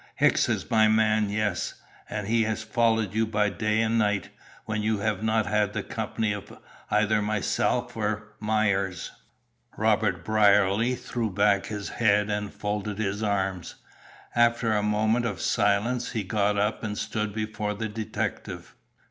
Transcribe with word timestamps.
Hicks 0.15 0.49
is 0.49 0.71
my 0.71 0.87
man; 0.87 1.29
yes. 1.29 1.75
And 2.09 2.25
he 2.27 2.41
has 2.45 2.63
followed 2.63 3.13
you 3.13 3.27
by 3.27 3.51
day 3.51 3.81
and 3.81 3.99
night 3.99 4.29
when 4.65 4.81
you 4.81 4.97
have 4.97 5.21
not 5.21 5.45
had 5.45 5.73
the 5.73 5.83
company 5.83 6.33
of 6.33 6.57
either 6.89 7.21
Myers 7.21 7.59
or 7.95 8.33
myself." 8.39 9.11
Robert 9.77 10.25
Brierly 10.25 10.95
threw 10.95 11.29
back 11.29 11.67
his 11.67 11.89
head 11.89 12.31
and 12.31 12.51
folded 12.51 12.97
his 12.97 13.21
arms. 13.21 13.75
After 14.35 14.73
a 14.73 14.81
moment 14.81 15.27
of 15.27 15.39
silence 15.39 16.13
he 16.13 16.23
got 16.23 16.57
up 16.57 16.83
and 16.83 16.97
stood 16.97 17.31
before 17.31 17.75
the 17.75 17.87
detective. 17.87 18.73